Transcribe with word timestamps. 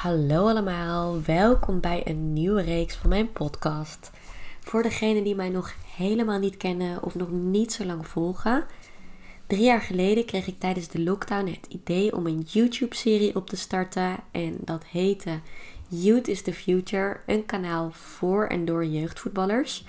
Hallo 0.00 0.48
allemaal, 0.48 1.22
welkom 1.22 1.80
bij 1.80 2.02
een 2.04 2.32
nieuwe 2.32 2.62
reeks 2.62 2.96
van 2.96 3.08
mijn 3.08 3.32
podcast. 3.32 4.10
Voor 4.60 4.82
degenen 4.82 5.24
die 5.24 5.34
mij 5.34 5.48
nog 5.48 5.74
helemaal 5.96 6.38
niet 6.38 6.56
kennen 6.56 7.02
of 7.02 7.14
nog 7.14 7.30
niet 7.30 7.72
zo 7.72 7.84
lang 7.84 8.06
volgen. 8.06 8.64
Drie 9.46 9.62
jaar 9.62 9.80
geleden 9.80 10.24
kreeg 10.24 10.46
ik 10.46 10.58
tijdens 10.58 10.88
de 10.88 11.00
lockdown 11.00 11.46
het 11.46 11.66
idee 11.68 12.16
om 12.16 12.26
een 12.26 12.40
YouTube-serie 12.46 13.36
op 13.36 13.48
te 13.48 13.56
starten. 13.56 14.16
En 14.30 14.56
dat 14.60 14.84
heette 14.84 15.40
Youth 15.88 16.28
is 16.28 16.42
the 16.42 16.52
Future, 16.52 17.20
een 17.26 17.46
kanaal 17.46 17.90
voor 17.90 18.46
en 18.46 18.64
door 18.64 18.84
jeugdvoetballers. 18.84 19.84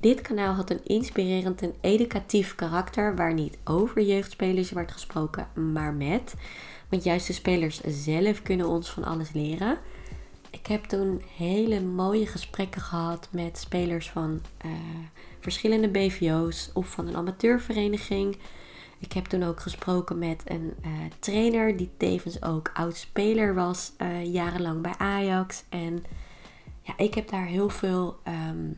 Dit 0.00 0.20
kanaal 0.20 0.54
had 0.54 0.70
een 0.70 0.84
inspirerend 0.84 1.62
en 1.62 1.74
educatief 1.80 2.54
karakter 2.54 3.16
waar 3.16 3.34
niet 3.34 3.58
over 3.64 4.02
jeugdspelers 4.02 4.70
werd 4.70 4.92
gesproken, 4.92 5.48
maar 5.72 5.92
met. 5.92 6.34
Want 6.90 7.04
juist 7.04 7.26
de 7.26 7.32
spelers 7.32 7.80
zelf 7.86 8.42
kunnen 8.42 8.68
ons 8.68 8.90
van 8.90 9.04
alles 9.04 9.32
leren. 9.32 9.78
Ik 10.50 10.66
heb 10.66 10.84
toen 10.84 11.22
hele 11.36 11.80
mooie 11.80 12.26
gesprekken 12.26 12.80
gehad 12.80 13.28
met 13.32 13.58
spelers 13.58 14.10
van 14.10 14.40
uh, 14.66 14.72
verschillende 15.40 15.88
BVO's 15.88 16.70
of 16.74 16.86
van 16.86 17.06
een 17.06 17.16
amateurvereniging. 17.16 18.36
Ik 18.98 19.12
heb 19.12 19.24
toen 19.24 19.42
ook 19.42 19.60
gesproken 19.60 20.18
met 20.18 20.42
een 20.44 20.74
uh, 20.84 20.90
trainer 21.18 21.76
die 21.76 21.90
tevens 21.96 22.42
ook 22.42 22.70
oud-speler 22.74 23.54
was, 23.54 23.92
uh, 23.98 24.32
jarenlang 24.32 24.82
bij 24.82 24.94
Ajax. 24.98 25.64
En 25.68 26.04
ja, 26.82 26.92
ik 26.96 27.14
heb 27.14 27.28
daar 27.28 27.46
heel 27.46 27.68
veel, 27.68 28.18
um, 28.48 28.76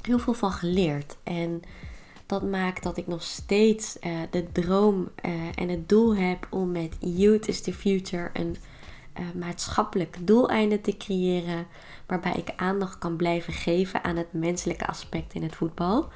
heel 0.00 0.18
veel 0.18 0.34
van 0.34 0.52
geleerd. 0.52 1.16
En 1.22 1.62
dat 2.28 2.42
maakt 2.42 2.82
dat 2.82 2.96
ik 2.96 3.06
nog 3.06 3.22
steeds 3.22 3.96
uh, 4.00 4.12
de 4.30 4.52
droom 4.52 5.08
uh, 5.24 5.32
en 5.54 5.68
het 5.68 5.88
doel 5.88 6.16
heb 6.16 6.46
om 6.50 6.72
met 6.72 6.96
Youth 7.00 7.48
is 7.48 7.60
the 7.60 7.72
Future 7.72 8.30
een 8.32 8.56
uh, 9.20 9.26
maatschappelijk 9.34 10.16
doeleinde 10.20 10.80
te 10.80 10.96
creëren. 10.96 11.66
Waarbij 12.06 12.32
ik 12.36 12.52
aandacht 12.56 12.98
kan 12.98 13.16
blijven 13.16 13.52
geven 13.52 14.04
aan 14.04 14.16
het 14.16 14.32
menselijke 14.32 14.86
aspect 14.86 15.34
in 15.34 15.42
het 15.42 15.56
voetbal. 15.56 16.08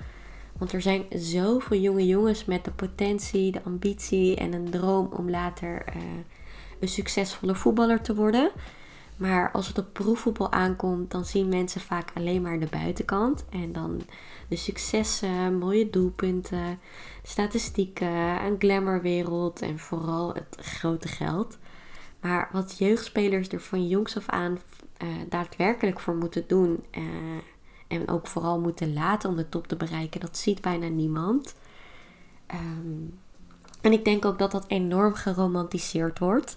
Want 0.59 0.73
er 0.73 0.83
zijn 0.83 1.05
zoveel 1.11 1.79
jonge 1.79 2.07
jongens 2.07 2.45
met 2.45 2.65
de 2.65 2.71
potentie, 2.71 3.53
de 3.53 3.63
ambitie 3.63 4.37
en 4.37 4.53
een 4.53 4.71
droom 4.71 5.09
om 5.17 5.31
later 5.31 5.85
een 6.81 6.89
succesvolle 6.89 7.55
voetballer 7.55 8.01
te 8.01 8.15
worden. 8.15 8.51
Maar 9.17 9.51
als 9.51 9.69
het 9.69 9.79
op 9.79 9.93
proefvoetbal 9.93 10.53
aankomt, 10.53 11.11
dan 11.11 11.25
zien 11.25 11.49
mensen 11.49 11.81
vaak 11.81 12.11
alleen 12.15 12.43
maar 12.43 12.59
de 12.59 12.67
buitenkant. 12.67 13.45
En 13.51 13.73
dan 13.73 14.03
de 14.49 14.57
successen, 14.57 15.59
mooie 15.59 15.91
doelpunten, 15.91 16.79
statistieken, 17.23 18.45
een 18.45 18.57
glamourwereld 18.59 19.63
en 19.63 19.79
vooral 19.79 20.35
het 20.35 20.57
grote 20.61 21.09
geld. 21.09 21.59
Maar 22.21 22.49
wat 22.53 22.79
jeugdspelers 22.79 23.49
er 23.49 23.61
van 23.61 23.89
jongs 23.89 24.17
af 24.17 24.29
aan 24.29 24.59
uh, 25.03 25.09
daadwerkelijk 25.29 26.01
voor 26.01 26.15
moeten 26.15 26.45
doen 26.47 26.85
uh, 26.99 27.05
en 27.89 28.09
ook 28.09 28.27
vooral 28.27 28.61
moeten 28.61 28.93
laten 28.93 29.31
om 29.31 29.37
de 29.37 29.49
top 29.49 29.67
te 29.67 29.77
bereiken, 29.77 30.21
dat 30.21 30.37
ziet 30.37 30.61
bijna 30.61 30.89
niemand. 30.89 31.55
Um, 32.55 33.19
en 33.81 33.93
ik 33.93 34.05
denk 34.05 34.25
ook 34.25 34.39
dat 34.39 34.51
dat 34.51 34.65
enorm 34.69 35.15
geromantiseerd 35.15 36.19
wordt 36.19 36.57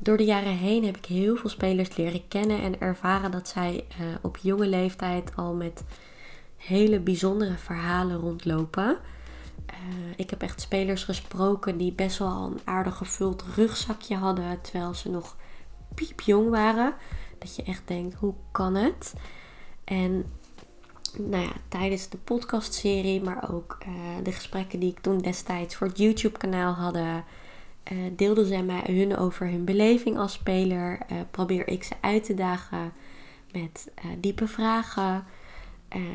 door 0.00 0.16
de 0.16 0.24
jaren 0.24 0.56
heen 0.56 0.84
heb 0.84 0.96
ik 0.96 1.04
heel 1.04 1.36
veel 1.36 1.50
spelers 1.50 1.96
leren 1.96 2.28
kennen 2.28 2.62
en 2.62 2.80
ervaren 2.80 3.30
dat 3.30 3.48
zij 3.48 3.84
uh, 4.00 4.06
op 4.20 4.36
jonge 4.36 4.66
leeftijd 4.66 5.32
al 5.36 5.54
met 5.54 5.84
hele 6.56 7.00
bijzondere 7.00 7.56
verhalen 7.56 8.16
rondlopen. 8.16 8.98
Uh, 9.70 9.76
ik 10.16 10.30
heb 10.30 10.42
echt 10.42 10.60
spelers 10.60 11.04
gesproken 11.04 11.76
die 11.76 11.92
best 11.92 12.18
wel 12.18 12.46
een 12.46 12.60
aardig 12.64 12.96
gevuld 12.96 13.44
rugzakje 13.56 14.16
hadden 14.16 14.60
terwijl 14.60 14.94
ze 14.94 15.10
nog 15.10 15.36
piepjong 15.94 16.50
waren. 16.50 16.94
Dat 17.38 17.56
je 17.56 17.62
echt 17.62 17.82
denkt, 17.84 18.14
hoe 18.14 18.34
kan 18.50 18.74
het? 18.74 19.14
En 19.84 20.24
nou 21.18 21.42
ja, 21.42 21.52
tijdens 21.68 22.08
de 22.08 22.16
podcastserie, 22.16 23.22
maar 23.22 23.52
ook 23.52 23.78
uh, 23.88 23.94
de 24.22 24.32
gesprekken 24.32 24.80
die 24.80 24.90
ik 24.90 25.00
toen 25.00 25.18
destijds 25.18 25.74
voor 25.74 25.86
het 25.86 25.98
YouTube-kanaal 25.98 26.72
hadden 26.72 27.24
uh, 27.92 27.98
deelden 28.16 28.46
zij 28.46 28.62
mij 28.62 28.82
hun 28.86 29.16
over 29.16 29.46
hun 29.46 29.64
beleving 29.64 30.18
als 30.18 30.32
speler. 30.32 30.98
Uh, 31.12 31.18
probeer 31.30 31.68
ik 31.68 31.82
ze 31.82 31.94
uit 32.00 32.24
te 32.24 32.34
dagen 32.34 32.92
met 33.52 33.90
uh, 34.04 34.10
diepe 34.18 34.46
vragen. 34.46 35.24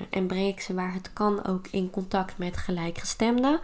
en 0.09 0.27
breng 0.27 0.47
ik 0.47 0.59
ze 0.61 0.73
waar 0.73 0.93
het 0.93 1.13
kan 1.13 1.45
ook 1.45 1.67
in 1.67 1.89
contact 1.89 2.37
met 2.37 2.57
gelijkgestemden. 2.57 3.59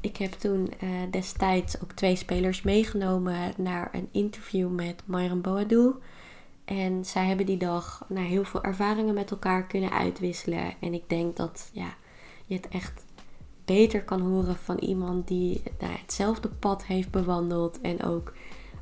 Ik 0.00 0.16
heb 0.16 0.32
toen 0.32 0.72
destijds 1.10 1.82
ook 1.82 1.92
twee 1.92 2.16
spelers 2.16 2.62
meegenomen 2.62 3.52
naar 3.56 3.88
een 3.92 4.08
interview 4.12 4.70
met 4.70 5.02
Myron 5.04 5.40
Boadou. 5.40 5.94
En 6.64 7.04
zij 7.04 7.26
hebben 7.26 7.46
die 7.46 7.56
dag 7.56 8.04
nou, 8.08 8.26
heel 8.26 8.44
veel 8.44 8.62
ervaringen 8.62 9.14
met 9.14 9.30
elkaar 9.30 9.66
kunnen 9.66 9.90
uitwisselen. 9.90 10.74
En 10.80 10.94
ik 10.94 11.08
denk 11.08 11.36
dat 11.36 11.70
ja, 11.72 11.94
je 12.46 12.54
het 12.54 12.68
echt 12.68 13.04
beter 13.70 14.04
kan 14.04 14.20
horen 14.20 14.56
van 14.56 14.78
iemand 14.78 15.28
die 15.28 15.62
nou, 15.78 15.92
hetzelfde 15.92 16.48
pad 16.48 16.84
heeft 16.84 17.10
bewandeld 17.10 17.80
en 17.80 18.02
ook 18.02 18.32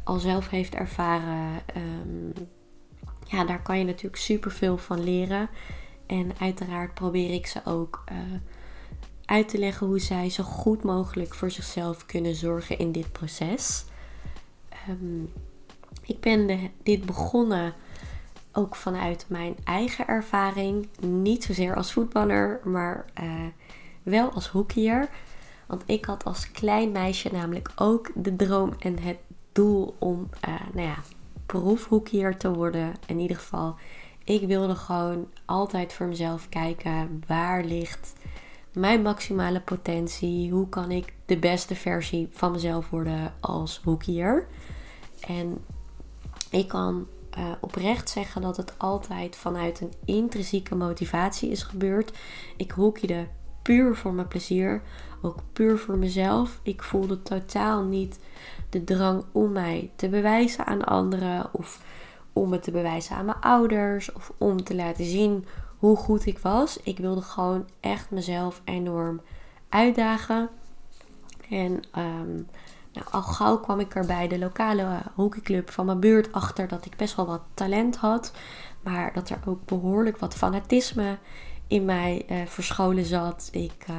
al 0.05 0.19
zelf 0.19 0.49
heeft 0.49 0.75
ervaren. 0.75 1.63
Um, 1.77 2.33
ja, 3.25 3.45
daar 3.45 3.63
kan 3.63 3.79
je 3.79 3.85
natuurlijk 3.85 4.17
super 4.17 4.51
veel 4.51 4.79
van 4.79 5.05
leren. 5.05 5.49
En 6.07 6.33
uiteraard 6.39 6.95
probeer 6.95 7.35
ik 7.35 7.47
ze 7.47 7.61
ook 7.65 8.05
uh, 8.13 8.19
uit 9.25 9.49
te 9.49 9.59
leggen 9.59 9.87
hoe 9.87 9.99
zij 9.99 10.31
zo 10.31 10.43
goed 10.43 10.83
mogelijk 10.83 11.35
voor 11.35 11.51
zichzelf 11.51 12.07
kunnen 12.07 12.35
zorgen 12.35 12.79
in 12.79 12.93
dit 12.93 13.13
proces. 13.13 13.85
Um, 14.89 15.33
ik 16.03 16.21
ben 16.21 16.71
dit 16.83 17.07
begonnen 17.07 17.75
ook 18.53 18.77
vanuit 18.77 19.25
mijn 19.29 19.57
eigen 19.65 20.07
ervaring. 20.07 20.89
Niet 21.01 21.45
zozeer 21.45 21.75
als 21.75 21.93
voetballer, 21.93 22.61
maar 22.65 23.05
uh, 23.23 23.47
wel 24.09 24.31
als 24.31 24.49
hockeyer. 24.49 25.09
Want 25.67 25.83
ik 25.87 26.05
had 26.05 26.25
als 26.25 26.51
klein 26.51 26.93
meisje 26.93 27.33
namelijk 27.33 27.71
ook 27.77 28.11
de 28.15 28.37
droom 28.37 28.73
en 28.79 28.99
het 28.99 29.19
doel 29.53 29.97
om, 29.99 30.29
uh, 30.49 30.55
nou 30.73 30.87
ja, 30.87 30.97
proefhockeyer 31.47 32.37
te 32.37 32.53
worden. 32.53 32.95
In 33.07 33.19
ieder 33.19 33.37
geval, 33.37 33.77
ik 34.25 34.47
wilde 34.47 34.75
gewoon 34.75 35.29
altijd 35.45 35.93
voor 35.93 36.07
mezelf 36.07 36.49
kijken 36.49 37.23
waar 37.27 37.65
ligt 37.65 38.13
mijn 38.73 39.03
maximale 39.03 39.61
potentie. 39.61 40.51
Hoe 40.51 40.69
kan 40.69 40.91
ik 40.91 41.15
de 41.27 41.39
beste 41.39 41.75
versie 41.75 42.29
van 42.31 42.53
mezelf 42.53 42.91
worden 42.91 43.33
als 43.41 43.81
hockeyer? 43.85 44.47
En 45.27 45.65
ik 46.51 46.69
kan 46.69 47.07
uh, 47.39 47.51
oprecht 47.61 48.11
zeggen 48.11 48.43
dat 48.43 48.57
het 48.57 48.73
altijd 48.77 49.37
vanuit 49.37 49.81
een 49.81 49.93
intrinsieke 50.05 50.75
motivatie 50.75 51.51
is 51.51 51.63
gebeurd. 51.63 52.19
Ik 52.57 52.71
hockeyde 52.71 53.27
puur 53.69 53.97
voor 53.97 54.13
mijn 54.13 54.29
plezier. 54.29 54.83
Ook 55.23 55.39
puur 55.53 55.79
voor 55.79 55.97
mezelf. 55.97 56.61
Ik 56.63 56.83
voelde 56.83 57.23
totaal 57.23 57.83
niet 57.83 58.21
de 58.71 58.85
drang 58.85 59.25
om 59.33 59.53
mij 59.53 59.91
te 59.97 60.09
bewijzen 60.09 60.67
aan 60.67 60.85
anderen. 60.85 61.49
Of 61.53 61.83
om 62.33 62.53
het 62.53 62.63
te 62.63 62.71
bewijzen 62.71 63.17
aan 63.17 63.25
mijn 63.25 63.41
ouders. 63.41 64.13
Of 64.13 64.33
om 64.39 64.65
te 64.65 64.75
laten 64.75 65.05
zien 65.05 65.47
hoe 65.79 65.97
goed 65.97 66.27
ik 66.27 66.39
was. 66.39 66.81
Ik 66.83 66.99
wilde 66.99 67.23
gewoon 67.23 67.69
echt 67.81 68.11
mezelf 68.11 68.61
enorm 68.65 69.21
uitdagen. 69.69 70.49
En 71.51 71.73
um, 71.99 72.47
nou, 72.93 73.07
al 73.11 73.23
gauw 73.23 73.59
kwam 73.59 73.81
ik 73.81 73.95
er 73.95 74.07
bij 74.07 74.29
de 74.29 74.39
lokale 74.39 75.03
hockeyclub 75.15 75.71
van 75.71 75.87
mijn 75.87 76.01
buurt 76.01 76.33
achter 76.33 76.69
dat 76.69 76.85
ik 76.85 76.97
best 76.97 77.17
wel 77.17 77.27
wat 77.27 77.43
talent 77.55 77.97
had. 77.97 78.33
Maar 78.83 79.13
dat 79.13 79.31
er 79.31 79.39
ook 79.47 79.65
behoorlijk 79.65 80.19
wat 80.19 80.35
fanatisme 80.35 81.19
in 81.69 81.85
mij 81.85 82.27
uh, 82.31 82.47
verscholen 82.47 83.05
zat. 83.05 83.49
Ik 83.53 83.85
uh, 83.91 83.97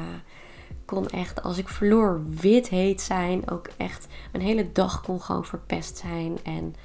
kon 0.85 1.07
echt, 1.07 1.43
als 1.43 1.57
ik 1.57 1.67
verloor, 1.67 2.21
wit 2.29 2.67
heet 2.67 3.01
zijn. 3.01 3.49
Ook 3.49 3.69
echt, 3.77 4.07
mijn 4.31 4.43
hele 4.43 4.71
dag 4.71 5.01
kon 5.01 5.21
gewoon 5.21 5.45
verpest 5.45 5.97
zijn. 5.97 6.37
En 6.43 6.75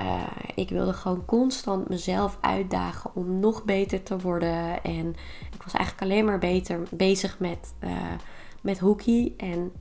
uh, 0.00 0.22
ik 0.54 0.68
wilde 0.68 0.92
gewoon 0.92 1.24
constant 1.24 1.88
mezelf 1.88 2.38
uitdagen 2.40 3.10
om 3.14 3.40
nog 3.40 3.64
beter 3.64 4.02
te 4.02 4.18
worden. 4.18 4.82
En 4.82 5.16
ik 5.52 5.62
was 5.62 5.72
eigenlijk 5.72 6.02
alleen 6.02 6.24
maar 6.24 6.38
beter 6.38 6.82
bezig 6.90 7.38
met, 7.38 7.74
met 8.60 8.78
hockey. 8.78 9.32
En 9.36 9.72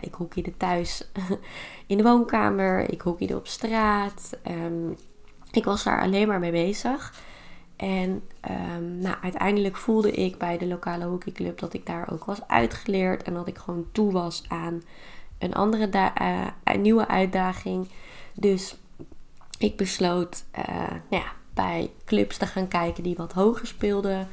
ik 0.00 0.14
hockeyde 0.14 0.56
thuis 0.56 1.10
in 1.86 1.96
de 1.96 2.02
woonkamer. 2.02 2.90
Ik 2.90 3.00
hockeyde 3.00 3.36
op 3.36 3.46
straat. 3.46 4.38
Um, 4.48 4.96
ik 5.56 5.64
was 5.64 5.84
daar 5.84 6.02
alleen 6.02 6.28
maar 6.28 6.38
mee 6.38 6.50
bezig. 6.50 7.12
En 7.76 8.22
um, 8.50 8.98
nou, 8.98 9.16
uiteindelijk 9.22 9.76
voelde 9.76 10.10
ik 10.10 10.38
bij 10.38 10.58
de 10.58 10.66
lokale 10.66 11.04
hockeyclub 11.04 11.58
dat 11.58 11.74
ik 11.74 11.86
daar 11.86 12.12
ook 12.12 12.24
was 12.24 12.48
uitgeleerd. 12.48 13.22
En 13.22 13.34
dat 13.34 13.48
ik 13.48 13.58
gewoon 13.58 13.86
toe 13.92 14.12
was 14.12 14.44
aan 14.48 14.82
een 15.38 15.54
andere 15.54 16.12
uh, 16.20 16.46
een 16.64 16.80
nieuwe 16.80 17.08
uitdaging. 17.08 17.88
Dus 18.34 18.76
ik 19.58 19.76
besloot 19.76 20.44
uh, 20.58 20.90
nou 21.10 21.22
ja, 21.22 21.32
bij 21.54 21.90
clubs 22.04 22.36
te 22.36 22.46
gaan 22.46 22.68
kijken 22.68 23.02
die 23.02 23.16
wat 23.16 23.32
hoger 23.32 23.66
speelden. 23.66 24.28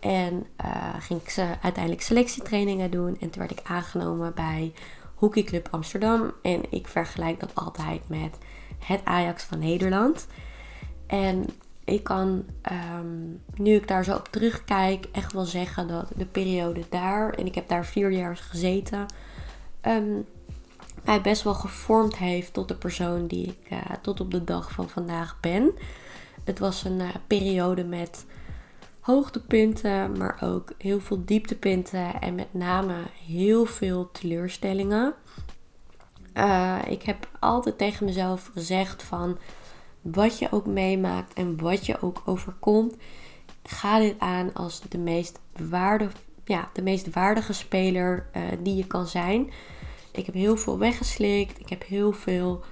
En 0.00 0.46
uh, 0.64 0.94
ging 0.98 1.20
ik 1.20 1.30
ze 1.30 1.54
uiteindelijk 1.60 2.02
selectietrainingen 2.02 2.90
doen. 2.90 3.16
En 3.20 3.30
toen 3.30 3.46
werd 3.46 3.50
ik 3.50 3.60
aangenomen 3.62 4.34
bij 4.34 4.72
Hockeyclub 5.14 5.68
Amsterdam. 5.70 6.32
En 6.42 6.60
ik 6.70 6.88
vergelijk 6.88 7.40
dat 7.40 7.54
altijd 7.54 8.08
met 8.08 8.38
het 8.78 9.00
Ajax 9.04 9.42
van 9.42 9.58
Nederland. 9.58 10.26
En 11.06 11.46
ik 11.84 12.04
kan, 12.04 12.44
ehm, 12.62 13.16
nu 13.56 13.74
ik 13.74 13.88
daar 13.88 14.04
zo 14.04 14.14
op 14.14 14.28
terugkijk, 14.28 15.06
echt 15.12 15.32
wel 15.32 15.44
zeggen 15.44 15.88
dat 15.88 16.10
de 16.16 16.26
periode 16.26 16.82
daar, 16.88 17.30
en 17.30 17.46
ik 17.46 17.54
heb 17.54 17.68
daar 17.68 17.86
vier 17.86 18.12
jaar 18.12 18.36
gezeten, 18.36 19.06
um, 19.82 20.26
mij 21.04 21.20
best 21.20 21.42
wel 21.42 21.54
gevormd 21.54 22.16
heeft 22.16 22.52
tot 22.52 22.68
de 22.68 22.76
persoon 22.76 23.26
die 23.26 23.46
ik 23.46 23.70
uh, 23.72 23.78
tot 24.02 24.20
op 24.20 24.30
de 24.30 24.44
dag 24.44 24.72
van 24.72 24.88
vandaag 24.88 25.38
ben. 25.40 25.72
Het 26.44 26.58
was 26.58 26.84
een 26.84 27.00
uh, 27.00 27.08
periode 27.26 27.84
met 27.84 28.26
hoogtepunten, 29.00 30.18
maar 30.18 30.38
ook 30.42 30.72
heel 30.78 31.00
veel 31.00 31.24
dieptepunten 31.24 32.20
en 32.20 32.34
met 32.34 32.54
name 32.54 32.94
heel 33.26 33.64
veel 33.64 34.10
teleurstellingen. 34.12 35.14
Uh, 36.34 36.78
ik 36.88 37.02
heb 37.02 37.28
altijd 37.40 37.78
tegen 37.78 38.06
mezelf 38.06 38.50
gezegd 38.54 39.02
van 39.02 39.38
wat 40.04 40.38
je 40.38 40.48
ook 40.50 40.66
meemaakt 40.66 41.32
en 41.32 41.60
wat 41.60 41.86
je 41.86 42.00
ook 42.00 42.22
overkomt, 42.24 42.96
ga 43.62 43.98
dit 43.98 44.14
aan 44.18 44.54
als 44.54 44.80
de 44.88 44.98
meest, 44.98 45.40
waarde, 45.68 46.08
ja, 46.44 46.68
de 46.72 46.82
meest 46.82 47.10
waardige 47.10 47.52
speler 47.52 48.26
uh, 48.36 48.42
die 48.62 48.76
je 48.76 48.86
kan 48.86 49.06
zijn. 49.06 49.50
Ik 50.12 50.26
heb 50.26 50.34
heel 50.34 50.56
veel 50.56 50.78
weggeslikt. 50.78 51.60
Ik 51.60 51.68
heb 51.68 51.86
heel 51.86 52.12
veel 52.12 52.64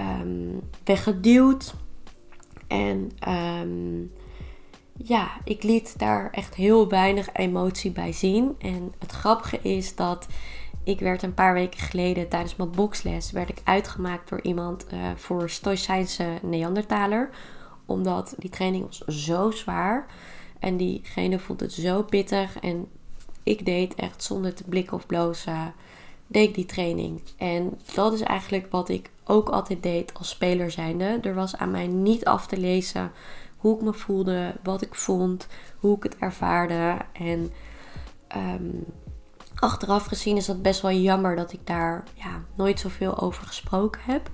um, 0.00 0.60
weggeduwd. 0.84 1.74
En 2.66 3.10
um, 3.28 4.12
ja, 4.96 5.30
ik 5.44 5.62
liet 5.62 5.98
daar 5.98 6.30
echt 6.30 6.54
heel 6.54 6.88
weinig 6.88 7.28
emotie 7.32 7.90
bij 7.90 8.12
zien. 8.12 8.54
En 8.58 8.92
het 8.98 9.12
grappige 9.12 9.58
is 9.62 9.94
dat 9.94 10.26
ik 10.84 11.00
werd 11.00 11.22
een 11.22 11.34
paar 11.34 11.54
weken 11.54 11.80
geleden 11.80 12.28
tijdens 12.28 12.56
mijn 12.56 12.70
boxles 12.70 13.30
werd 13.30 13.48
ik 13.48 13.60
uitgemaakt 13.64 14.28
door 14.28 14.42
iemand 14.42 14.86
uh, 14.92 15.10
voor 15.16 15.50
Stoïcijnse 15.50 16.26
Neandertaler. 16.42 17.30
Omdat 17.86 18.34
die 18.38 18.50
training 18.50 18.84
was 18.84 18.98
zo 18.98 19.50
zwaar. 19.50 20.06
En 20.58 20.76
diegene 20.76 21.38
vond 21.38 21.60
het 21.60 21.72
zo 21.72 22.02
pittig. 22.02 22.58
En 22.58 22.86
ik 23.42 23.64
deed 23.64 23.94
echt 23.94 24.22
zonder 24.22 24.54
te 24.54 24.64
blikken 24.64 24.96
of 24.96 25.06
blozen 25.06 25.74
deed 26.26 26.48
ik 26.48 26.54
die 26.54 26.66
training. 26.66 27.20
En 27.36 27.78
dat 27.94 28.12
is 28.12 28.20
eigenlijk 28.20 28.66
wat 28.70 28.88
ik 28.88 29.10
ook 29.24 29.48
altijd 29.48 29.82
deed 29.82 30.14
als 30.14 30.28
speler 30.28 30.70
zijnde. 30.70 31.18
Er 31.22 31.34
was 31.34 31.56
aan 31.56 31.70
mij 31.70 31.86
niet 31.86 32.24
af 32.24 32.46
te 32.46 32.56
lezen 32.56 33.12
hoe 33.56 33.76
ik 33.76 33.82
me 33.82 33.92
voelde, 33.92 34.54
wat 34.62 34.82
ik 34.82 34.94
vond, 34.94 35.46
hoe 35.78 35.96
ik 35.96 36.02
het 36.02 36.16
ervaarde. 36.18 36.96
En 37.12 37.52
um, 38.36 38.84
achteraf 39.62 40.04
gezien 40.04 40.36
is 40.36 40.46
dat 40.46 40.62
best 40.62 40.80
wel 40.80 40.92
jammer 40.92 41.36
dat 41.36 41.52
ik 41.52 41.66
daar 41.66 42.04
ja, 42.14 42.44
nooit 42.54 42.80
zoveel 42.80 43.18
over 43.18 43.46
gesproken 43.46 44.00
heb. 44.04 44.30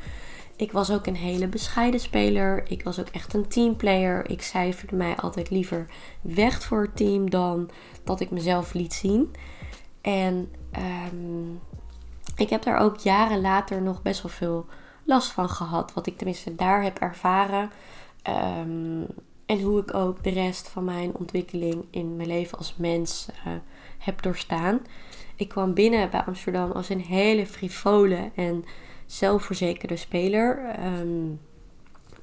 Ik 0.56 0.72
was 0.72 0.90
ook 0.90 1.06
een 1.06 1.16
hele 1.16 1.46
bescheiden 1.46 2.00
speler. 2.00 2.70
Ik 2.70 2.82
was 2.82 3.00
ook 3.00 3.08
echt 3.08 3.34
een 3.34 3.48
teamplayer. 3.48 4.30
Ik 4.30 4.42
cijferde 4.42 4.96
mij 4.96 5.16
altijd 5.16 5.50
liever 5.50 5.86
weg 6.20 6.62
voor 6.62 6.82
het 6.82 6.96
team 6.96 7.30
dan 7.30 7.70
dat 8.04 8.20
ik 8.20 8.30
mezelf 8.30 8.72
liet 8.72 8.94
zien. 8.94 9.34
En 10.00 10.50
um, 11.12 11.60
ik 12.36 12.50
heb 12.50 12.62
daar 12.62 12.78
ook 12.78 12.96
jaren 12.96 13.40
later 13.40 13.82
nog 13.82 14.02
best 14.02 14.22
wel 14.22 14.32
veel 14.32 14.66
last 15.04 15.30
van 15.30 15.48
gehad. 15.48 15.92
Wat 15.92 16.06
ik 16.06 16.16
tenminste 16.16 16.54
daar 16.54 16.82
heb 16.82 16.98
ervaren. 16.98 17.70
Um, 18.28 19.06
en 19.46 19.60
hoe 19.60 19.80
ik 19.80 19.94
ook 19.94 20.24
de 20.24 20.30
rest 20.30 20.68
van 20.68 20.84
mijn 20.84 21.14
ontwikkeling 21.14 21.84
in 21.90 22.16
mijn 22.16 22.28
leven 22.28 22.58
als 22.58 22.74
mens 22.76 23.28
uh, 23.46 23.52
heb 23.98 24.22
doorstaan. 24.22 24.80
Ik 25.36 25.48
kwam 25.48 25.74
binnen 25.74 26.10
bij 26.10 26.22
Amsterdam 26.24 26.70
als 26.70 26.88
een 26.88 27.00
hele 27.00 27.46
frivole 27.46 28.30
en 28.34 28.64
zelfverzekerde 29.06 29.96
speler. 29.96 30.76
Um, 30.84 31.40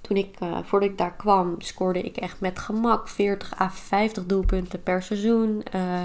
toen 0.02 0.18
ik, 0.18 0.40
uh, 0.44 0.58
voordat 0.64 0.90
ik 0.90 0.98
daar 0.98 1.16
kwam, 1.16 1.56
scoorde 1.58 2.02
ik 2.02 2.18
echt 2.18 2.40
met 2.40 2.60
gemak 2.60 3.08
40 3.08 3.60
à 3.60 3.70
50 3.70 4.26
doelpunten 4.26 4.84
per 4.84 5.02
seizoen. 5.02 5.64
Uh, 5.76 6.02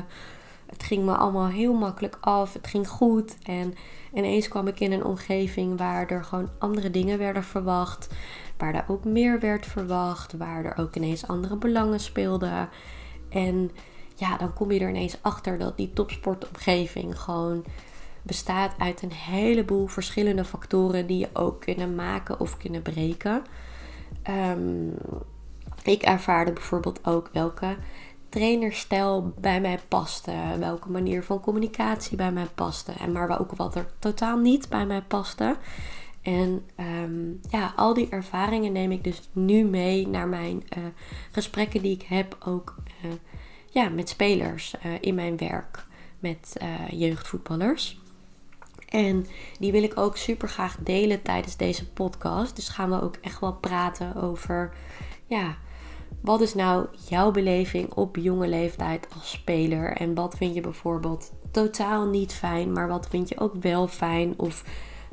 het 0.71 0.83
ging 0.83 1.05
me 1.05 1.15
allemaal 1.15 1.49
heel 1.49 1.75
makkelijk 1.75 2.17
af. 2.21 2.53
Het 2.53 2.67
ging 2.67 2.89
goed. 2.89 3.37
En 3.43 3.75
ineens 4.13 4.49
kwam 4.49 4.67
ik 4.67 4.81
in 4.81 4.93
een 4.93 5.05
omgeving 5.05 5.79
waar 5.79 6.07
er 6.07 6.25
gewoon 6.25 6.51
andere 6.59 6.91
dingen 6.91 7.19
werden 7.19 7.45
verwacht. 7.45 8.09
Waar 8.57 8.75
er 8.75 8.85
ook 8.89 9.05
meer 9.05 9.41
werd 9.41 9.67
verwacht. 9.67 10.33
Waar 10.33 10.65
er 10.65 10.77
ook 10.77 10.97
ineens 10.97 11.27
andere 11.27 11.57
belangen 11.57 12.01
speelden. 12.01 12.69
En 13.29 13.71
ja, 14.21 14.37
dan 14.37 14.53
kom 14.53 14.71
je 14.71 14.81
er 14.81 14.89
ineens 14.89 15.19
achter 15.21 15.59
dat 15.59 15.77
die 15.77 15.93
topsportomgeving 15.93 17.21
gewoon 17.21 17.65
bestaat 18.23 18.75
uit 18.79 19.03
een 19.03 19.13
heleboel 19.13 19.87
verschillende 19.87 20.45
factoren 20.45 21.07
die 21.07 21.19
je 21.19 21.29
ook 21.33 21.61
kunnen 21.61 21.95
maken 21.95 22.41
of 22.41 22.57
kunnen 22.57 22.83
breken. 22.83 23.43
Um, 24.29 24.95
ik 25.83 26.03
ervaarde 26.03 26.53
bijvoorbeeld 26.53 27.07
ook 27.07 27.31
welke 27.33 27.77
trainerstijl 28.29 29.33
bij 29.41 29.61
mij 29.61 29.79
paste. 29.89 30.33
Welke 30.59 30.91
manier 30.91 31.23
van 31.23 31.41
communicatie 31.41 32.17
bij 32.17 32.33
mij 32.33 32.49
paste. 32.55 32.93
En 32.93 33.13
maar 33.13 33.41
ook 33.41 33.53
wat 33.57 33.75
er 33.75 33.87
totaal 33.99 34.39
niet 34.39 34.69
bij 34.69 34.87
mij 34.87 35.03
paste. 35.03 35.57
En 36.23 36.65
um, 37.03 37.41
ja, 37.51 37.73
al 37.77 37.95
die 37.95 38.09
ervaringen 38.09 38.73
neem 38.73 38.93
ik 38.93 39.05
dus 39.05 39.29
nu 39.33 39.65
mee 39.65 40.09
naar 40.09 40.29
mijn 40.29 40.63
uh, 40.79 40.85
gesprekken 41.31 41.83
die 41.83 41.95
ik 41.95 42.03
heb 42.03 42.37
ook 42.45 42.75
uh, 43.05 43.11
ja, 43.71 43.89
met 43.89 44.09
spelers 44.09 44.75
uh, 44.87 44.93
in 45.01 45.15
mijn 45.15 45.37
werk 45.37 45.87
met 46.19 46.57
jeugdvoetballers. 46.91 48.01
En 48.89 49.27
die 49.59 49.73
wil 49.73 49.83
ik 49.83 49.99
ook 49.99 50.17
super 50.17 50.49
graag 50.49 50.77
delen 50.81 51.23
tijdens 51.23 51.57
deze 51.57 51.89
podcast. 51.89 52.57
Dus 52.57 52.69
gaan 52.69 52.91
we 52.91 53.03
ook 53.03 53.17
echt 53.21 53.41
wel 53.41 53.55
praten 53.55 54.15
over 54.15 54.73
ja, 55.27 55.57
wat 56.21 56.41
is 56.41 56.55
nou 56.55 56.87
jouw 57.09 57.31
beleving 57.31 57.93
op 57.93 58.17
jonge 58.17 58.49
leeftijd 58.49 59.09
als 59.15 59.31
speler? 59.31 59.93
En 59.93 60.15
wat 60.15 60.37
vind 60.37 60.55
je 60.55 60.61
bijvoorbeeld 60.61 61.33
totaal 61.51 62.07
niet 62.07 62.33
fijn, 62.33 62.73
maar 62.73 62.89
wat 62.89 63.09
vind 63.09 63.29
je 63.29 63.41
ook 63.41 63.55
wel 63.55 63.89
fijn? 63.89 64.35
Of 64.37 64.65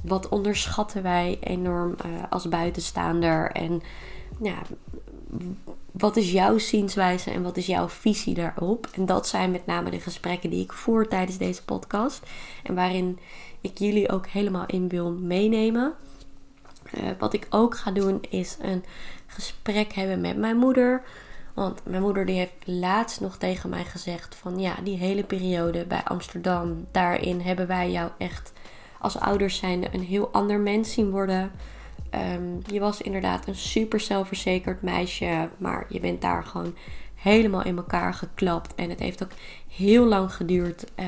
wat 0.03 0.30
onderschatten 0.30 1.03
wij 1.03 1.38
enorm 1.42 1.95
uh, 2.06 2.24
als 2.30 2.50
buitenstaander? 2.50 3.51
En 3.51 3.81
ja, 4.42 4.62
wat 5.98 6.16
is 6.18 6.32
jouw 6.32 6.58
zienswijze 6.58 7.32
en 7.32 7.44
wat 7.44 7.58
is 7.58 7.66
jouw 7.66 7.90
visie 7.90 8.34
daarop? 8.34 8.88
En 8.94 9.06
dat 9.06 9.28
zijn 9.28 9.52
met 9.52 9.66
name 9.66 9.90
de 9.90 10.00
gesprekken 10.00 10.50
die 10.50 10.64
ik 10.64 10.74
voer 10.74 11.08
tijdens 11.08 11.38
deze 11.38 11.64
podcast. 11.64 12.26
En 12.64 12.76
waarin 12.76 13.20
ik 13.62 13.78
jullie 13.78 14.10
ook 14.10 14.28
helemaal 14.28 14.66
in 14.66 14.88
wil 14.88 15.12
meenemen. 15.12 15.94
Uh, 16.94 17.10
wat 17.20 17.34
ik 17.34 17.48
ook 17.50 17.78
ga 17.78 17.92
doen 17.92 18.22
is 18.30 18.58
een 18.62 18.84
gesprek 19.28 19.94
hebben 19.94 20.22
met 20.22 20.38
mijn 20.38 20.58
moeder. 20.58 21.04
Want 21.54 21.82
mijn 21.84 22.01
moeder 22.01 22.25
die 22.25 22.38
heeft 22.38 22.54
laatst 22.66 23.22
nog 23.22 23.38
tegen 23.38 23.70
mij 23.70 23.86
gezegd 23.86 24.36
van 24.36 24.60
ja, 24.60 24.75
die 24.84 24.98
hele 24.98 25.24
periode 25.24 25.86
bij 25.86 26.04
Amsterdam, 26.04 26.86
daarin 26.92 27.42
hebben 27.42 27.68
wij 27.68 27.92
jou 27.92 28.12
echt 28.18 28.54
als 29.00 29.20
ouders 29.20 29.58
zijn 29.58 29.94
een 29.94 30.04
heel 30.04 30.30
ander 30.32 30.60
mens 30.60 30.94
zien 30.94 31.10
worden. 31.12 31.51
Um, 32.14 32.62
je 32.72 32.80
was 32.80 33.02
inderdaad 33.02 33.48
een 33.48 33.56
super 33.56 34.00
zelfverzekerd 34.00 34.82
meisje, 34.82 35.50
maar 35.58 35.86
je 35.90 36.00
bent 36.00 36.22
daar 36.22 36.44
gewoon 36.44 36.76
helemaal 37.16 37.64
in 37.64 37.78
elkaar 37.78 38.14
geklapt. 38.14 38.76
En 38.76 38.90
het 38.90 39.00
heeft 39.00 39.24
ook 39.24 39.32
heel 39.68 40.06
lang 40.06 40.34
geduurd 40.34 40.92
uh, 41.00 41.08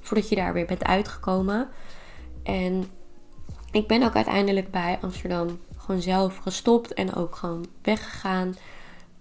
voordat 0.00 0.28
je 0.28 0.36
daar 0.36 0.52
weer 0.52 0.66
bent 0.66 0.84
uitgekomen. 0.84 1.68
En 2.42 2.84
ik 3.70 3.86
ben 3.86 4.02
ook 4.02 4.14
uiteindelijk 4.14 4.70
bij 4.70 4.98
Amsterdam 5.00 5.60
gewoon 5.76 6.02
zelf 6.02 6.36
gestopt 6.36 6.94
en 6.94 7.14
ook 7.14 7.36
gewoon 7.36 7.66
weggegaan. 7.82 8.54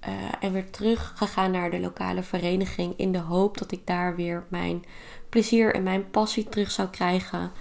Uh, 0.07 0.13
en 0.39 0.51
weer 0.51 0.69
teruggegaan 0.69 1.51
naar 1.51 1.71
de 1.71 1.79
lokale 1.79 2.23
vereniging 2.23 2.93
in 2.97 3.11
de 3.11 3.19
hoop 3.19 3.57
dat 3.57 3.71
ik 3.71 3.87
daar 3.87 4.15
weer 4.15 4.43
mijn 4.49 4.83
plezier 5.29 5.75
en 5.75 5.83
mijn 5.83 6.09
passie 6.09 6.49
terug 6.49 6.71
zou 6.71 6.87
krijgen. 6.87 7.51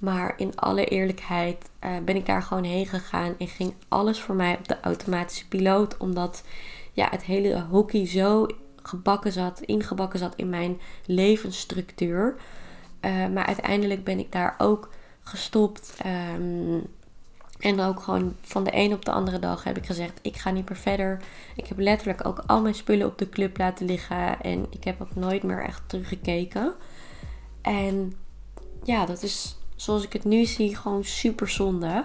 Maar 0.00 0.34
in 0.36 0.56
alle 0.56 0.84
eerlijkheid 0.84 1.70
uh, 1.84 1.90
ben 2.04 2.16
ik 2.16 2.26
daar 2.26 2.42
gewoon 2.42 2.64
heen 2.64 2.86
gegaan 2.86 3.34
en 3.38 3.48
ging 3.48 3.74
alles 3.88 4.20
voor 4.20 4.34
mij 4.34 4.56
op 4.58 4.68
de 4.68 4.80
automatische 4.80 5.48
piloot. 5.48 5.96
Omdat 5.96 6.42
ja, 6.92 7.08
het 7.10 7.24
hele 7.24 7.60
hockey 7.70 8.06
zo 8.06 8.46
gebakken 8.82 9.32
zat, 9.32 9.60
ingebakken 9.60 10.18
zat 10.18 10.34
in 10.36 10.48
mijn 10.48 10.80
levensstructuur. 11.06 12.34
Uh, 13.00 13.28
maar 13.28 13.46
uiteindelijk 13.46 14.04
ben 14.04 14.18
ik 14.18 14.32
daar 14.32 14.54
ook 14.58 14.90
gestopt. 15.22 15.96
Um, 16.36 16.86
en 17.58 17.80
ook 17.80 18.00
gewoon 18.00 18.36
van 18.40 18.64
de 18.64 18.70
een 18.74 18.92
op 18.92 19.04
de 19.04 19.10
andere 19.10 19.38
dag 19.38 19.64
heb 19.64 19.76
ik 19.76 19.86
gezegd: 19.86 20.18
ik 20.22 20.36
ga 20.36 20.50
niet 20.50 20.68
meer 20.68 20.78
verder. 20.78 21.22
Ik 21.56 21.66
heb 21.66 21.78
letterlijk 21.78 22.26
ook 22.26 22.42
al 22.46 22.62
mijn 22.62 22.74
spullen 22.74 23.06
op 23.06 23.18
de 23.18 23.28
club 23.28 23.58
laten 23.58 23.86
liggen. 23.86 24.40
En 24.40 24.66
ik 24.70 24.84
heb 24.84 25.00
ook 25.00 25.14
nooit 25.14 25.42
meer 25.42 25.62
echt 25.62 25.82
teruggekeken. 25.86 26.74
En 27.62 28.12
ja, 28.84 29.06
dat 29.06 29.22
is 29.22 29.57
zoals 29.80 30.04
ik 30.04 30.12
het 30.12 30.24
nu 30.24 30.44
zie 30.44 30.76
gewoon 30.76 31.04
super 31.04 31.48
zonde. 31.48 32.04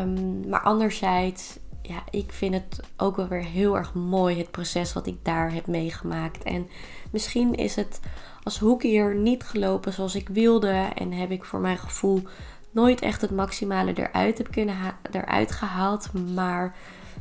Um, 0.00 0.48
maar 0.48 0.62
anderzijds, 0.62 1.58
ja, 1.82 2.02
ik 2.10 2.32
vind 2.32 2.54
het 2.54 2.80
ook 2.96 3.16
wel 3.16 3.28
weer 3.28 3.44
heel 3.44 3.76
erg 3.76 3.94
mooi, 3.94 4.38
het 4.38 4.50
proces 4.50 4.92
wat 4.92 5.06
ik 5.06 5.16
daar 5.22 5.52
heb 5.52 5.66
meegemaakt. 5.66 6.42
En 6.42 6.68
misschien 7.10 7.54
is 7.54 7.76
het 7.76 8.00
als 8.42 8.58
hockeyer 8.58 9.14
niet 9.14 9.42
gelopen 9.42 9.92
zoals 9.92 10.14
ik 10.14 10.28
wilde. 10.28 10.88
En 10.94 11.12
heb 11.12 11.30
ik 11.30 11.44
voor 11.44 11.60
mijn 11.60 11.78
gevoel 11.78 12.22
nooit 12.70 13.00
echt 13.00 13.20
het 13.20 13.30
maximale 13.30 13.92
eruit 13.94 14.38
heb 14.38 14.50
kunnen 14.50 14.76
eruit 15.10 15.52
gehaald. 15.52 16.12
Maar 16.34 16.76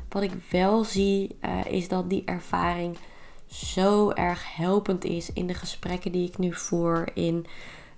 wat 0.09 0.23
ik 0.23 0.31
wel 0.49 0.83
zie 0.83 1.37
uh, 1.45 1.65
is 1.65 1.87
dat 1.87 2.09
die 2.09 2.23
ervaring 2.25 2.97
zo 3.45 4.11
erg 4.11 4.55
helpend 4.55 5.03
is 5.03 5.33
in 5.33 5.47
de 5.47 5.53
gesprekken 5.53 6.11
die 6.11 6.27
ik 6.27 6.37
nu 6.37 6.53
voer. 6.53 7.07
In 7.13 7.45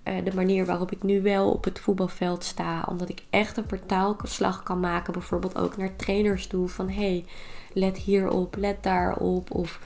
uh, 0.03 0.13
de 0.23 0.35
manier 0.35 0.65
waarop 0.65 0.91
ik 0.91 1.03
nu 1.03 1.21
wel 1.21 1.51
op 1.51 1.63
het 1.63 1.79
voetbalveld 1.79 2.43
sta. 2.43 2.85
Omdat 2.89 3.09
ik 3.09 3.23
echt 3.29 3.57
een 3.57 3.67
vertaalslag 3.67 4.63
kan 4.63 4.79
maken. 4.79 5.13
Bijvoorbeeld 5.13 5.57
ook 5.57 5.77
naar 5.77 5.95
trainers 5.95 6.47
toe. 6.47 6.67
Van 6.67 6.89
hey, 6.89 7.25
let 7.73 7.97
hierop, 7.97 8.55
let 8.55 8.83
daarop. 8.83 9.51
Of 9.51 9.79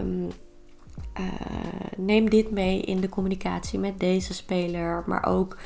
um, 0.00 0.30
uh, 1.20 1.24
neem 1.96 2.30
dit 2.30 2.50
mee 2.50 2.80
in 2.80 3.00
de 3.00 3.08
communicatie 3.08 3.78
met 3.78 4.00
deze 4.00 4.34
speler. 4.34 5.02
Maar 5.06 5.26
ook 5.26 5.56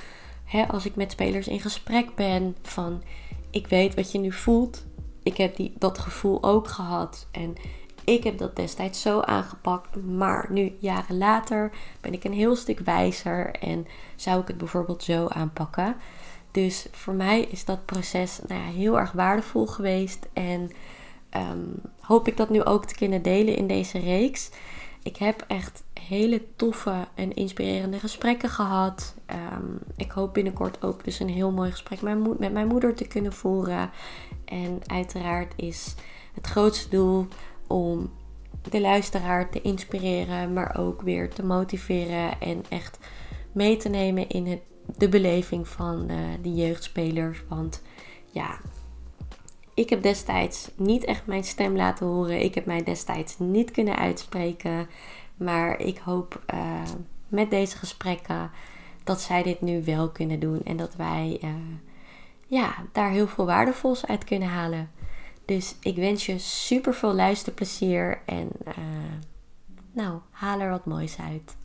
hè, 0.45 0.69
als 0.69 0.87
ik 0.87 0.97
met 0.97 1.11
spelers 1.11 1.49
in 1.49 1.61
gesprek 1.61 2.15
ben. 2.15 2.57
Van 2.63 3.03
ik 3.51 3.67
weet 3.67 3.95
wat 3.95 4.13
je 4.13 4.19
nu 4.19 4.33
voelt. 4.33 4.85
Ik 5.23 5.37
heb 5.37 5.57
die, 5.57 5.73
dat 5.79 5.99
gevoel 5.99 6.43
ook 6.43 6.69
gehad. 6.69 7.27
En 7.31 7.55
ik 8.11 8.25
heb 8.25 8.39
dat 8.39 8.57
destijds 8.57 9.01
zo 9.01 9.21
aangepakt, 9.21 9.97
maar 10.05 10.47
nu, 10.51 10.77
jaren 10.79 11.19
later, 11.19 11.71
ben 12.01 12.13
ik 12.13 12.25
een 12.25 12.33
heel 12.33 12.57
stuk 12.57 12.81
wijzer 12.81 13.51
en 13.51 13.87
zou 14.17 14.41
ik 14.41 14.49
het 14.49 14.59
bijvoorbeeld 14.59 15.03
zo 15.03 15.27
aanpakken. 15.27 15.97
Dus 16.51 16.87
voor 16.91 17.15
mij 17.15 17.41
is 17.41 17.65
dat 17.65 17.85
proces 17.85 18.41
nou 18.49 18.61
ja, 18.61 18.67
heel 18.67 18.99
erg 18.99 19.13
waardevol 19.13 19.67
geweest 19.67 20.29
en 20.33 20.71
ehm, 21.29 21.67
hoop 22.01 22.29
ik 22.29 22.37
dat 22.37 22.51
nu 22.51 22.65
ook 22.65 22.85
te 22.85 22.95
kunnen 22.95 23.23
delen 23.23 23.57
in 23.57 23.67
deze 23.67 23.99
reeks. 23.99 24.51
Ik 25.03 25.17
heb 25.17 25.45
echt 25.47 25.83
hele 26.01 26.43
toffe 26.57 27.09
en 27.15 27.35
inspirerende 27.35 27.99
gesprekken 27.99 28.49
gehad. 28.49 29.15
Ehm, 29.27 29.75
ik 29.97 30.11
hoop 30.11 30.35
binnenkort 30.35 30.83
ook 30.83 31.05
dus 31.05 31.19
een 31.19 31.29
heel 31.29 31.51
mooi 31.51 31.71
gesprek 31.71 32.03
met 32.39 32.53
mijn 32.53 32.69
moeder 32.69 32.95
te 32.95 33.07
kunnen 33.07 33.33
voeren. 33.33 33.91
En 34.45 34.81
uiteraard 34.87 35.53
is 35.57 35.95
het 36.35 36.47
grootste 36.47 36.89
doel 36.89 37.27
om 37.71 38.11
de 38.71 38.81
luisteraar 38.81 39.51
te 39.51 39.61
inspireren, 39.61 40.53
maar 40.53 40.79
ook 40.79 41.03
weer 41.03 41.31
te 41.31 41.45
motiveren 41.45 42.41
en 42.41 42.65
echt 42.69 42.99
mee 43.53 43.77
te 43.77 43.89
nemen 43.89 44.29
in 44.29 44.61
de 44.97 45.09
beleving 45.09 45.69
van 45.69 46.07
de, 46.07 46.25
de 46.43 46.55
jeugdspelers. 46.55 47.43
Want 47.49 47.83
ja, 48.31 48.59
ik 49.75 49.91
heb 49.91 50.03
destijds 50.03 50.71
niet 50.77 51.05
echt 51.05 51.27
mijn 51.27 51.45
stem 51.45 51.77
laten 51.77 52.07
horen. 52.07 52.41
Ik 52.41 52.55
heb 52.55 52.67
mij 52.67 52.83
destijds 52.83 53.39
niet 53.39 53.71
kunnen 53.71 53.97
uitspreken. 53.97 54.89
Maar 55.37 55.81
ik 55.81 55.99
hoop 55.99 56.43
uh, 56.55 56.83
met 57.29 57.51
deze 57.51 57.77
gesprekken 57.77 58.51
dat 59.05 59.21
zij 59.21 59.43
dit 59.43 59.61
nu 59.61 59.85
wel 59.85 60.11
kunnen 60.11 60.41
doen. 60.41 60.61
En 60.65 60.77
dat 60.77 60.97
wij 60.97 61.39
uh, 61.45 61.51
ja, 62.47 62.75
daar 62.93 63.11
heel 63.11 63.27
veel 63.27 63.47
waardevols 63.47 64.07
uit 64.07 64.25
kunnen 64.25 64.49
halen. 64.49 64.91
Dus 65.51 65.75
ik 65.81 65.97
wens 65.97 66.27
je 66.27 66.39
super 66.39 66.95
veel 66.95 67.15
luisterplezier 67.15 68.23
en 68.27 68.49
uh, 68.69 68.75
nou, 69.93 70.21
haal 70.31 70.61
er 70.61 70.71
wat 70.71 70.85
moois 70.85 71.17
uit. 71.19 71.57